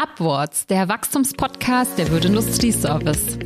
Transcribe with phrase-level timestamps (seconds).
[0.00, 3.36] Upwards, der Wachstumspodcast der Würde Industrieservice.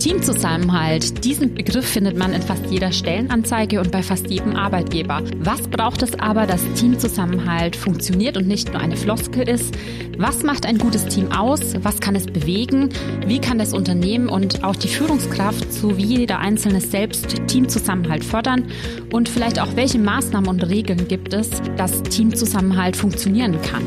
[0.00, 5.22] Teamzusammenhalt, diesen Begriff findet man in fast jeder Stellenanzeige und bei fast jedem Arbeitgeber.
[5.38, 9.76] Was braucht es aber, dass Teamzusammenhalt funktioniert und nicht nur eine Floskel ist?
[10.18, 11.60] Was macht ein gutes Team aus?
[11.84, 12.88] Was kann es bewegen?
[13.24, 18.72] Wie kann das Unternehmen und auch die Führungskraft sowie jeder Einzelne selbst Teamzusammenhalt fördern?
[19.12, 23.84] Und vielleicht auch welche Maßnahmen und Regeln gibt es, dass Teamzusammenhalt funktionieren kann?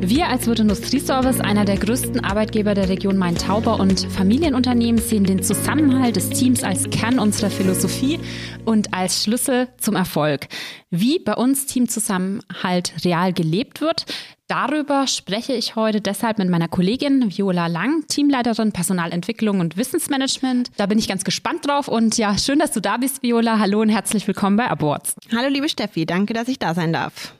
[0.00, 5.42] Wir als Wirt Industrieservice, einer der größten Arbeitgeber der Region Main-Tauber und Familienunternehmen, sehen den
[5.42, 8.20] Zusammenhalt des Teams als Kern unserer Philosophie
[8.64, 10.46] und als Schlüssel zum Erfolg.
[10.90, 14.06] Wie bei uns Teamzusammenhalt real gelebt wird,
[14.50, 20.70] Darüber spreche ich heute deshalb mit meiner Kollegin Viola Lang, Teamleiterin Personalentwicklung und Wissensmanagement.
[20.78, 23.58] Da bin ich ganz gespannt drauf und ja, schön, dass du da bist, Viola.
[23.58, 25.16] Hallo und herzlich willkommen bei Aborts.
[25.36, 27.37] Hallo, liebe Steffi, danke, dass ich da sein darf.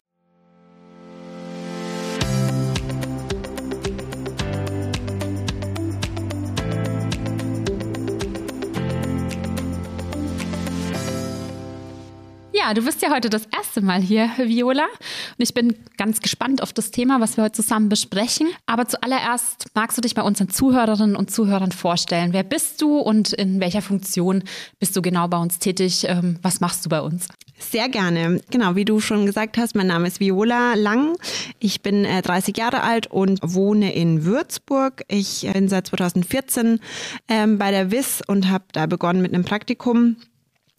[12.59, 14.85] Ja, du bist ja heute das erste Mal hier, Viola.
[14.85, 18.49] Und ich bin ganz gespannt auf das Thema, was wir heute zusammen besprechen.
[18.67, 22.33] Aber zuallererst magst du dich bei unseren Zuhörerinnen und Zuhörern vorstellen.
[22.33, 24.43] Wer bist du und in welcher Funktion
[24.81, 26.07] bist du genau bei uns tätig?
[26.09, 27.29] Ähm, was machst du bei uns?
[27.59, 28.41] Sehr gerne.
[28.51, 31.17] Genau, wie du schon gesagt hast, mein Name ist Viola Lang.
[31.59, 35.03] Ich bin 30 äh, Jahre alt und wohne in Würzburg.
[35.09, 36.81] Ich bin seit 2014
[37.29, 40.17] ähm, bei der WIS und habe da begonnen mit einem Praktikum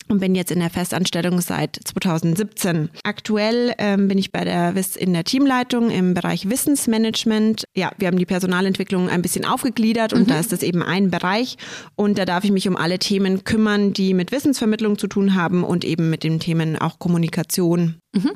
[0.10, 2.90] und bin jetzt in der Festanstellung seit 2017.
[3.04, 7.66] Aktuell ähm, bin ich bei der WIS in der Teamleitung im Bereich Wissensmanagement.
[7.76, 10.28] Ja, wir haben die Personalentwicklung ein bisschen aufgegliedert und mhm.
[10.28, 11.58] da ist das eben ein Bereich
[11.96, 15.64] und da darf ich mich um alle Themen kümmern, die mit Wissensvermittlung zu tun haben
[15.64, 17.96] und eben mit den Themen auch Kommunikation.
[18.14, 18.32] Mhm.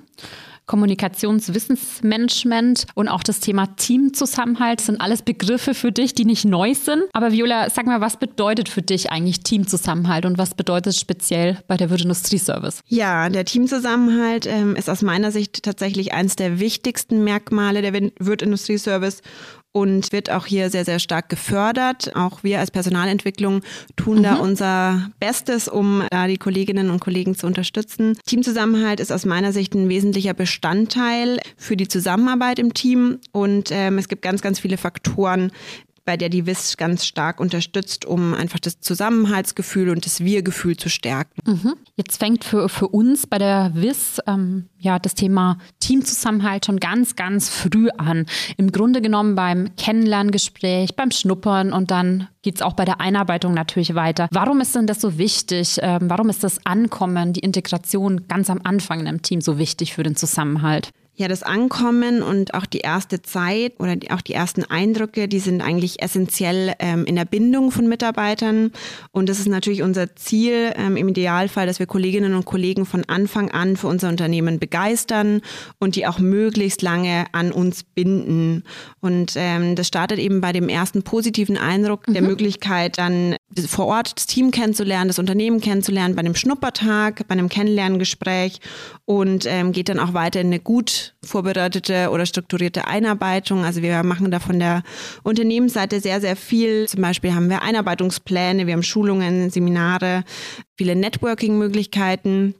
[0.66, 7.04] Kommunikationswissensmanagement und auch das Thema Teamzusammenhalt sind alles Begriffe für dich, die nicht neu sind.
[7.14, 11.78] Aber Viola, sag mal, was bedeutet für dich eigentlich Teamzusammenhalt und was bedeutet speziell bei
[11.78, 12.82] der Wirt Industrieservice?
[12.88, 18.42] Ja, der Teamzusammenhalt ähm, ist aus meiner Sicht tatsächlich eines der wichtigsten Merkmale der Wirt
[18.42, 19.22] Industrieservice
[19.74, 22.16] und wird auch hier sehr, sehr stark gefördert.
[22.16, 23.62] Auch wir als Personalentwicklung
[23.98, 24.24] tun mhm.
[24.24, 28.18] da unser Bestes, um da die Kolleginnen und Kollegen zu unterstützen.
[28.26, 33.98] Teamzusammenhalt ist aus meiner Sicht ein wesentlicher Bestandteil für die Zusammenarbeit im Team und ähm,
[33.98, 35.52] es gibt ganz, ganz viele Faktoren,
[36.06, 40.90] bei der die WIS ganz stark unterstützt, um einfach das Zusammenhaltsgefühl und das Wir-Gefühl zu
[40.90, 41.42] stärken.
[41.46, 41.74] Mhm.
[41.96, 47.16] Jetzt fängt für, für uns bei der WIS ähm, ja das Thema Teamzusammenhalt schon ganz,
[47.16, 48.26] ganz früh an.
[48.58, 53.54] Im Grunde genommen beim Kennenlerngespräch, beim Schnuppern und dann geht es auch bei der Einarbeitung
[53.54, 54.28] natürlich weiter.
[54.32, 55.78] Warum ist denn das so wichtig?
[55.82, 59.94] Ähm, warum ist das Ankommen, die Integration ganz am Anfang in einem Team so wichtig
[59.94, 60.92] für den Zusammenhalt?
[61.16, 65.38] Ja, das Ankommen und auch die erste Zeit oder die, auch die ersten Eindrücke, die
[65.38, 68.72] sind eigentlich essentiell ähm, in der Bindung von Mitarbeitern.
[69.12, 73.06] Und das ist natürlich unser Ziel ähm, im Idealfall, dass wir Kolleginnen und Kollegen von
[73.06, 75.42] Anfang an für unser Unternehmen begeistern
[75.78, 78.64] und die auch möglichst lange an uns binden.
[79.00, 82.14] Und ähm, das startet eben bei dem ersten positiven Eindruck mhm.
[82.14, 83.36] der Möglichkeit, dann
[83.68, 88.62] vor Ort das Team kennenzulernen, das Unternehmen kennenzulernen, bei einem Schnuppertag, bei einem Kennenlerngespräch
[89.06, 93.66] und ähm, geht dann auch weiter in eine gut vorbereitete oder strukturierte Einarbeitung.
[93.66, 94.84] Also wir machen da von der
[95.24, 96.88] Unternehmensseite sehr, sehr viel.
[96.88, 100.24] Zum Beispiel haben wir Einarbeitungspläne, wir haben Schulungen, Seminare,
[100.78, 102.56] viele Networking-Möglichkeiten.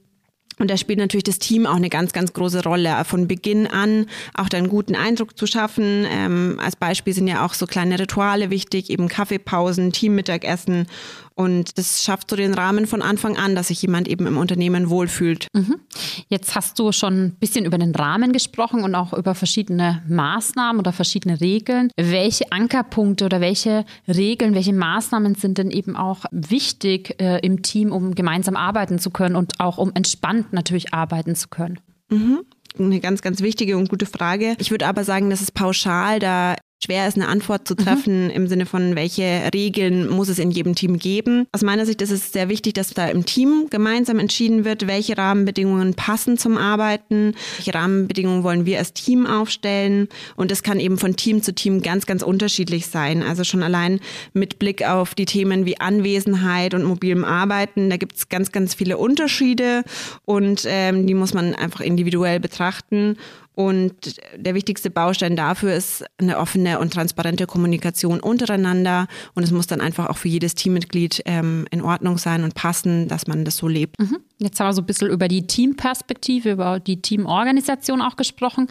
[0.58, 3.04] Und da spielt natürlich das Team auch eine ganz, ganz große Rolle.
[3.04, 6.06] Von Beginn an auch da einen guten Eindruck zu schaffen.
[6.08, 10.86] Ähm, als Beispiel sind ja auch so kleine Rituale wichtig, eben Kaffeepausen, Teammittagessen
[11.34, 14.88] und das schafft so den Rahmen von Anfang an, dass sich jemand eben im Unternehmen
[14.88, 15.48] wohlfühlt.
[15.52, 15.80] Mhm.
[16.28, 20.78] Jetzt hast du schon ein bisschen über den Rahmen gesprochen und auch über verschiedene Maßnahmen
[20.78, 21.90] oder verschiedene Regeln.
[21.96, 27.90] Welche Ankerpunkte oder welche Regeln, welche Maßnahmen sind denn eben auch wichtig äh, im Team,
[27.90, 31.80] um gemeinsam arbeiten zu können und auch um entspannt natürlich arbeiten zu können?
[32.10, 32.40] Mhm
[32.78, 34.56] eine ganz, ganz wichtige und gute Frage.
[34.58, 38.30] Ich würde aber sagen, dass es pauschal da schwer ist, eine Antwort zu treffen mhm.
[38.30, 41.46] im Sinne von, welche Regeln muss es in jedem Team geben.
[41.52, 45.16] Aus meiner Sicht ist es sehr wichtig, dass da im Team gemeinsam entschieden wird, welche
[45.16, 50.08] Rahmenbedingungen passen zum Arbeiten, welche Rahmenbedingungen wollen wir als Team aufstellen.
[50.36, 53.22] Und das kann eben von Team zu Team ganz, ganz unterschiedlich sein.
[53.22, 54.00] Also schon allein
[54.32, 58.74] mit Blick auf die Themen wie Anwesenheit und mobilem Arbeiten, da gibt es ganz, ganz
[58.74, 59.84] viele Unterschiede
[60.24, 63.16] und ähm, die muss man einfach individuell betrachten.
[63.54, 69.06] Und der wichtigste Baustein dafür ist eine offene und transparente Kommunikation untereinander.
[69.34, 73.06] Und es muss dann einfach auch für jedes Teammitglied ähm, in Ordnung sein und passen,
[73.06, 73.98] dass man das so lebt.
[74.00, 74.18] Mhm.
[74.44, 78.68] Jetzt haben wir so ein bisschen über die Teamperspektive, über die Teamorganisation auch gesprochen.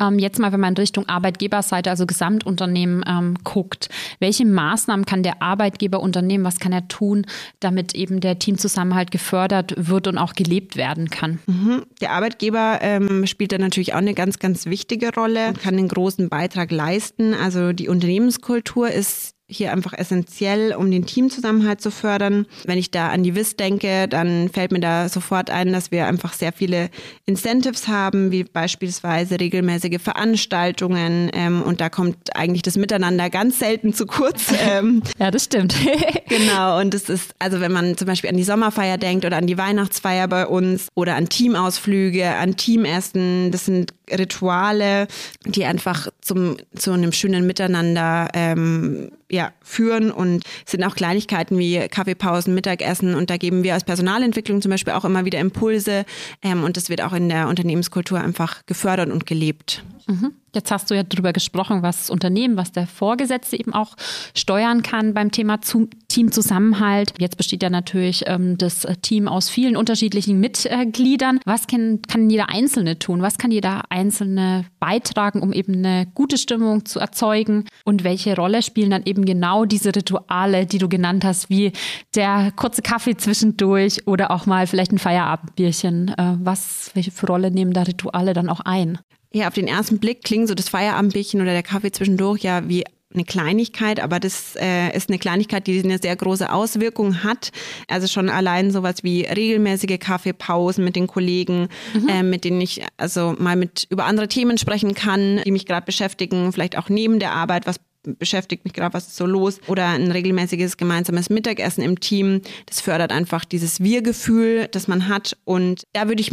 [0.00, 3.88] Ähm, jetzt mal, wenn man in Richtung Arbeitgeberseite, also Gesamtunternehmen ähm, guckt.
[4.18, 6.44] Welche Maßnahmen kann der Arbeitgeber unternehmen?
[6.44, 7.26] Was kann er tun,
[7.60, 11.38] damit eben der Teamzusammenhalt gefördert wird und auch gelebt werden kann?
[11.46, 11.82] Mhm.
[12.00, 15.88] Der Arbeitgeber ähm, spielt da natürlich auch eine ganz, ganz wichtige Rolle und kann einen
[15.88, 17.34] großen Beitrag leisten.
[17.34, 22.46] Also die Unternehmenskultur ist hier einfach essentiell, um den Teamzusammenhalt zu fördern.
[22.64, 26.06] Wenn ich da an die WIS denke, dann fällt mir da sofort ein, dass wir
[26.06, 26.90] einfach sehr viele
[27.26, 31.30] Incentives haben, wie beispielsweise regelmäßige Veranstaltungen.
[31.34, 34.54] Ähm, und da kommt eigentlich das Miteinander ganz selten zu kurz.
[34.62, 35.74] Ähm, ja, das stimmt.
[36.28, 36.80] genau.
[36.80, 39.56] Und es ist, also wenn man zum Beispiel an die Sommerfeier denkt oder an die
[39.56, 45.06] Weihnachtsfeier bei uns oder an Teamausflüge, an Teamessen, das sind Rituale,
[45.44, 51.78] die einfach zum, zu einem schönen Miteinander ähm, ja, führen und sind auch Kleinigkeiten wie
[51.88, 56.04] Kaffeepausen, Mittagessen und da geben wir als Personalentwicklung zum Beispiel auch immer wieder Impulse
[56.42, 59.84] ähm, und das wird auch in der Unternehmenskultur einfach gefördert und gelebt.
[60.06, 60.32] Mhm.
[60.54, 63.96] Jetzt hast du ja darüber gesprochen, was das Unternehmen, was der Vorgesetzte eben auch
[64.34, 65.60] steuern kann beim Thema
[66.08, 67.14] Teamzusammenhalt.
[67.18, 71.38] Jetzt besteht ja natürlich ähm, das Team aus vielen unterschiedlichen Mitgliedern.
[71.44, 73.22] Was kann, kann jeder Einzelne tun?
[73.22, 77.66] Was kann jeder Einzelne beitragen, um eben eine gute Stimmung zu erzeugen?
[77.84, 81.72] Und welche Rolle spielen dann eben genau diese Rituale, die du genannt hast, wie
[82.16, 86.08] der kurze Kaffee zwischendurch oder auch mal vielleicht ein Feierabendbierchen?
[86.08, 88.98] Äh, was, welche Rolle nehmen da Rituale dann auch ein?
[89.32, 92.84] Ja, auf den ersten Blick klingt so das Feierabendbierchen oder der Kaffee zwischendurch ja wie
[93.12, 97.50] eine Kleinigkeit, aber das äh, ist eine Kleinigkeit, die eine sehr große Auswirkung hat.
[97.88, 102.08] Also schon allein sowas wie regelmäßige Kaffeepausen mit den Kollegen, mhm.
[102.08, 105.84] äh, mit denen ich also mal mit über andere Themen sprechen kann, die mich gerade
[105.84, 109.88] beschäftigen, vielleicht auch neben der Arbeit, was beschäftigt mich gerade, was ist so los oder
[109.88, 112.40] ein regelmäßiges gemeinsames Mittagessen im Team.
[112.66, 116.32] Das fördert einfach dieses Wir-Gefühl, das man hat und da würde ich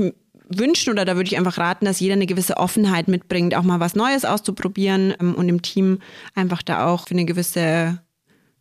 [0.50, 3.80] wünschen oder da würde ich einfach raten, dass jeder eine gewisse Offenheit mitbringt, auch mal
[3.80, 6.00] was Neues auszuprobieren ähm, und im Team
[6.36, 8.00] einfach da auch für eine gewisse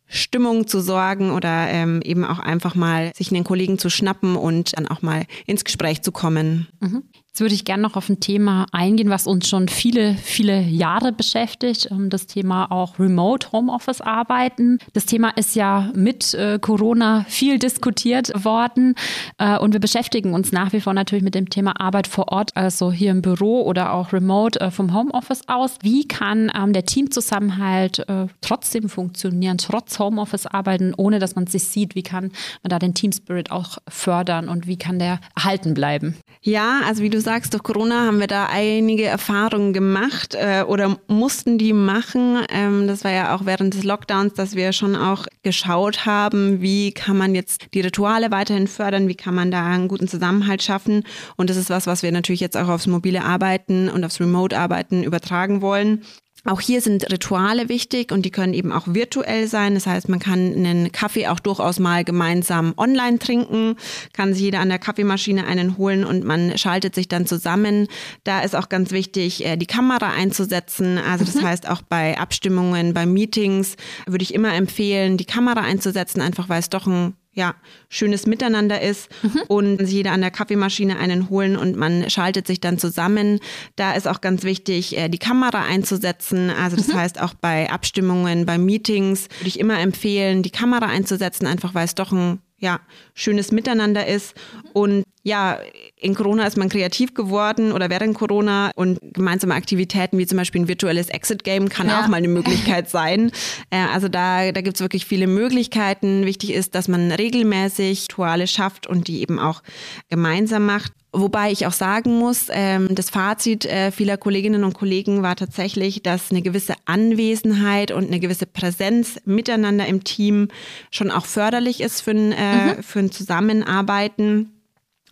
[0.07, 4.77] Stimmung zu sorgen oder ähm, eben auch einfach mal sich einen Kollegen zu schnappen und
[4.77, 6.67] dann auch mal ins Gespräch zu kommen.
[6.79, 7.03] Mhm.
[7.37, 11.11] Jetzt würde ich gerne noch auf ein Thema eingehen, was uns schon viele, viele Jahre
[11.11, 11.87] beschäftigt.
[11.91, 14.79] Ähm, das Thema auch Remote Homeoffice arbeiten.
[14.93, 18.95] Das Thema ist ja mit äh, Corona viel diskutiert worden
[19.37, 22.57] äh, und wir beschäftigen uns nach wie vor natürlich mit dem Thema Arbeit vor Ort,
[22.57, 25.75] also hier im Büro oder auch remote äh, vom Homeoffice aus.
[25.83, 28.03] Wie kann ähm, der Teamzusammenhalt
[28.41, 31.93] trotzdem funktionieren, trotz Homeoffice arbeiten, ohne dass man sich sieht?
[31.93, 32.31] Wie kann
[32.63, 36.15] man da den Team Spirit auch fördern und wie kann der erhalten bleiben?
[36.41, 40.97] Ja, also wie du sagst, durch Corona haben wir da einige Erfahrungen gemacht äh, oder
[41.07, 42.37] mussten die machen.
[42.49, 46.93] Ähm, das war ja auch während des Lockdowns, dass wir schon auch geschaut haben, wie
[46.93, 51.03] kann man jetzt die Rituale weiterhin fördern, wie kann man da einen guten Zusammenhalt schaffen.
[51.35, 55.03] Und das ist was, was wir natürlich jetzt auch aufs mobile Arbeiten und aufs Remote-Arbeiten
[55.03, 56.03] übertragen wollen.
[56.47, 59.73] Auch hier sind Rituale wichtig und die können eben auch virtuell sein.
[59.73, 63.75] Das heißt, man kann einen Kaffee auch durchaus mal gemeinsam online trinken,
[64.13, 67.89] kann sich jeder an der Kaffeemaschine einen holen und man schaltet sich dann zusammen.
[68.23, 70.97] Da ist auch ganz wichtig, äh, die Kamera einzusetzen.
[70.97, 71.41] Also das mhm.
[71.41, 76.61] heißt, auch bei Abstimmungen, bei Meetings würde ich immer empfehlen, die Kamera einzusetzen, einfach weil
[76.61, 77.53] es doch ein ja,
[77.87, 79.41] schönes Miteinander ist mhm.
[79.47, 83.39] und sich jeder an der Kaffeemaschine einen holen und man schaltet sich dann zusammen.
[83.75, 86.49] Da ist auch ganz wichtig, äh, die Kamera einzusetzen.
[86.49, 86.95] Also das mhm.
[86.95, 91.85] heißt auch bei Abstimmungen, bei Meetings würde ich immer empfehlen, die Kamera einzusetzen, einfach weil
[91.85, 92.79] es doch ein ja,
[93.13, 94.33] schönes Miteinander ist.
[94.73, 95.59] Und ja,
[95.99, 100.61] in Corona ist man kreativ geworden oder während Corona und gemeinsame Aktivitäten wie zum Beispiel
[100.61, 102.01] ein virtuelles Exit-Game kann ja.
[102.01, 103.31] auch mal eine Möglichkeit sein.
[103.69, 106.25] Äh, also da, da gibt es wirklich viele Möglichkeiten.
[106.25, 109.61] Wichtig ist, dass man regelmäßig Rituale schafft und die eben auch
[110.09, 110.91] gemeinsam macht.
[111.13, 116.03] Wobei ich auch sagen muss, ähm, das Fazit äh, vieler Kolleginnen und Kollegen war tatsächlich,
[116.03, 120.49] dass eine gewisse Anwesenheit und eine gewisse Präsenz miteinander im Team
[120.91, 122.83] schon auch förderlich ist für ein, äh, mhm.
[122.83, 124.56] für ein Zusammenarbeiten.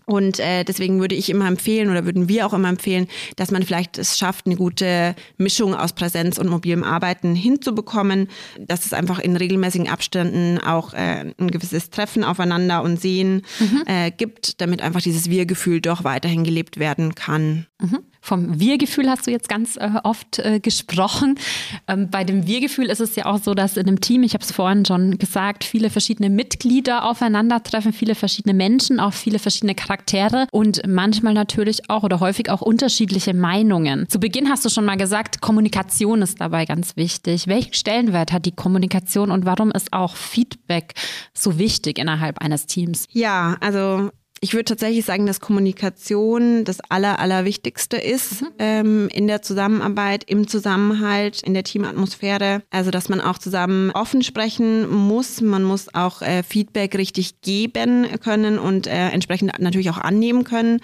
[0.05, 3.63] Und äh, deswegen würde ich immer empfehlen oder würden wir auch immer empfehlen, dass man
[3.63, 9.19] vielleicht es schafft, eine gute Mischung aus Präsenz und mobilem Arbeiten hinzubekommen, dass es einfach
[9.19, 13.83] in regelmäßigen Abständen auch äh, ein gewisses Treffen aufeinander und Sehen mhm.
[13.88, 17.65] äh, gibt, damit einfach dieses Wir-Gefühl doch weiterhin gelebt werden kann.
[17.81, 18.00] Mhm.
[18.25, 21.38] Vom Wir-Gefühl hast du jetzt ganz äh, oft äh, gesprochen.
[21.88, 24.44] Ähm, bei dem Wir-Gefühl ist es ja auch so, dass in einem Team, ich habe
[24.44, 30.48] es vorhin schon gesagt, viele verschiedene Mitglieder aufeinandertreffen, viele verschiedene Menschen, auch viele verschiedene Charaktere
[30.51, 34.10] und manchmal natürlich auch oder häufig auch unterschiedliche Meinungen.
[34.10, 37.46] Zu Beginn hast du schon mal gesagt, Kommunikation ist dabei ganz wichtig.
[37.46, 40.96] Welchen Stellenwert hat die Kommunikation und warum ist auch Feedback
[41.36, 43.05] so wichtig innerhalb eines Teams?
[43.12, 44.10] Ja, also
[44.42, 48.48] Ich würde tatsächlich sagen, dass Kommunikation das Aller, Allerwichtigste ist mhm.
[48.60, 52.62] ähm, in der Zusammenarbeit, im Zusammenhalt, in der Teamatmosphäre.
[52.70, 55.42] Also, dass man auch zusammen offen sprechen muss.
[55.42, 60.80] Man muss auch äh, Feedback richtig geben können und äh, entsprechend natürlich auch annehmen können.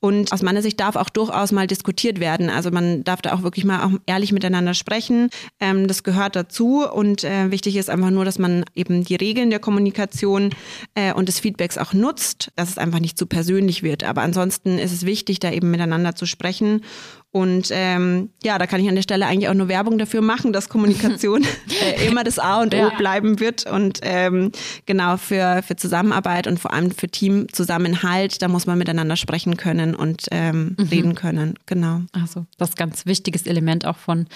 [0.00, 2.48] Und aus meiner Sicht darf auch durchaus mal diskutiert werden.
[2.48, 5.28] Also man darf da auch wirklich mal auch ehrlich miteinander sprechen.
[5.60, 6.86] Ähm, das gehört dazu.
[6.90, 10.54] Und äh, wichtig ist einfach nur, dass man eben die Regeln der Kommunikation
[10.94, 14.02] äh, und des Feedbacks auch nutzt, dass es einfach nicht zu persönlich wird.
[14.04, 16.82] Aber ansonsten ist es wichtig, da eben miteinander zu sprechen
[17.32, 20.52] und ähm, ja, da kann ich an der Stelle eigentlich auch nur Werbung dafür machen,
[20.52, 21.46] dass Kommunikation
[21.80, 22.88] äh, immer das A und O ja.
[22.90, 23.70] bleiben wird.
[23.70, 24.50] Und ähm,
[24.86, 29.94] genau für, für Zusammenarbeit und vor allem für Teamzusammenhalt, da muss man miteinander sprechen können
[29.94, 30.84] und ähm, mhm.
[30.86, 31.54] reden können.
[31.66, 32.00] Genau.
[32.10, 34.26] Also das ist ganz wichtiges Element auch von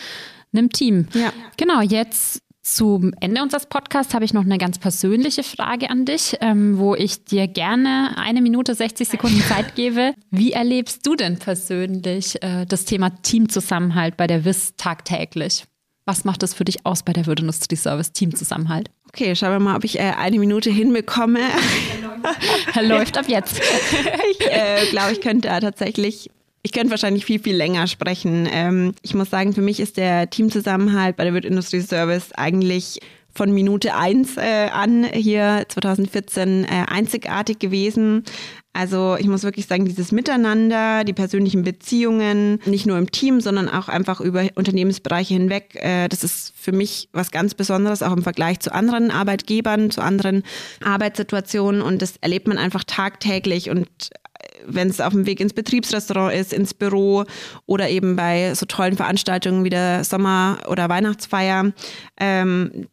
[0.52, 1.08] einem Team.
[1.14, 1.32] Ja.
[1.56, 6.38] Genau, jetzt zum Ende unseres Podcasts habe ich noch eine ganz persönliche Frage an dich,
[6.40, 10.14] ähm, wo ich dir gerne eine Minute 60 Sekunden Zeit gebe.
[10.30, 15.64] Wie erlebst du denn persönlich äh, das Thema Teamzusammenhalt bei der WIS tagtäglich?
[16.06, 18.90] Was macht das für dich aus bei der Würdindustrie Service Teamzusammenhalt?
[19.08, 21.40] Okay, schauen wir mal, ob ich äh, eine Minute hinbekomme.
[22.82, 23.60] Läuft ab jetzt.
[24.30, 26.30] ich äh, glaube, ich könnte da tatsächlich
[26.64, 28.48] ich könnte wahrscheinlich viel, viel länger sprechen.
[28.50, 33.00] Ähm, ich muss sagen, für mich ist der Teamzusammenhalt bei der Wirt Industry Service eigentlich
[33.34, 38.24] von Minute eins äh, an hier 2014 äh, einzigartig gewesen.
[38.74, 43.68] Also ich muss wirklich sagen, dieses Miteinander, die persönlichen Beziehungen, nicht nur im Team, sondern
[43.68, 48.24] auch einfach über Unternehmensbereiche hinweg, äh, das ist für mich was ganz Besonderes, auch im
[48.24, 50.42] Vergleich zu anderen Arbeitgebern, zu anderen
[50.84, 51.82] Arbeitssituationen.
[51.82, 53.70] Und das erlebt man einfach tagtäglich.
[53.70, 53.88] Und
[54.66, 57.24] wenn es auf dem Weg ins Betriebsrestaurant ist, ins Büro
[57.66, 61.72] oder eben bei so tollen Veranstaltungen wie der Sommer- oder Weihnachtsfeier.
[62.18, 62.88] Ähm,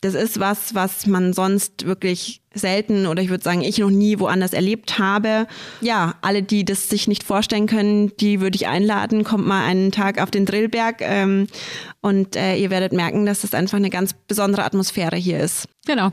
[0.00, 4.18] das ist was, was man sonst wirklich selten oder ich würde sagen, ich noch nie
[4.18, 5.46] woanders erlebt habe.
[5.80, 9.24] Ja, alle, die das sich nicht vorstellen können, die würde ich einladen.
[9.24, 11.46] Kommt mal einen Tag auf den Drillberg ähm,
[12.00, 15.68] und äh, ihr werdet merken, dass das einfach eine ganz besondere Atmosphäre hier ist.
[15.86, 16.12] Genau.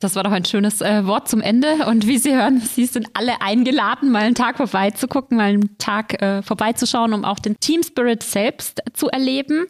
[0.00, 1.86] Das war doch ein schönes äh, Wort zum Ende.
[1.86, 6.20] Und wie Sie hören, Sie sind alle eingeladen, mal einen Tag vorbeizugucken, mal einen Tag
[6.20, 9.66] äh, vorbeizuschauen, um auch den Team Spirit selbst zu erleben.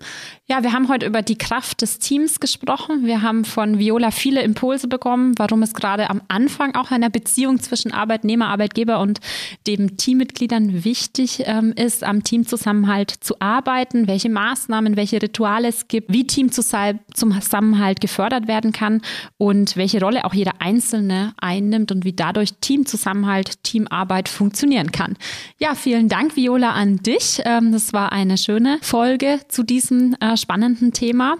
[0.46, 3.06] Ja, wir haben heute über die Kraft des Teams gesprochen.
[3.06, 7.60] Wir haben von Viola viele Impulse bekommen, warum es gerade am Anfang auch einer Beziehung
[7.60, 9.20] zwischen Arbeitnehmer, Arbeitgeber und
[9.66, 16.12] dem Teammitgliedern wichtig ähm, ist, am Teamzusammenhalt zu arbeiten, welche Maßnahmen, welche Rituale es gibt,
[16.12, 19.00] wie Teamzusammenhalt gefördert werden kann
[19.38, 25.16] und welche Rolle auch jeder Einzelne einnimmt und wie dadurch Teamzusammenhalt, Teamarbeit funktionieren kann.
[25.58, 27.40] Ja, vielen Dank, Viola, an dich.
[27.44, 31.36] Ähm, das war eine schöne Folge zu diesem äh, spannenden Thema.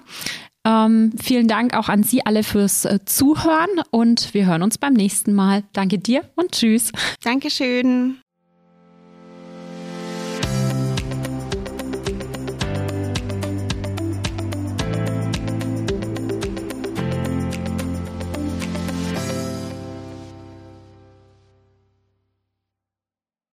[0.66, 4.94] Ähm, vielen Dank auch an Sie alle fürs äh, Zuhören und wir hören uns beim
[4.94, 5.62] nächsten Mal.
[5.74, 6.90] Danke dir und tschüss.
[7.22, 8.23] Dankeschön.